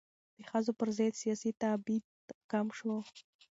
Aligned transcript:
د 0.37 0.39
ښځو 0.49 0.71
پر 0.79 0.89
ضد 0.97 1.13
سیاسي 1.21 1.51
تبعیض 1.61 2.05
کم 2.51 2.67
شو. 2.77 2.93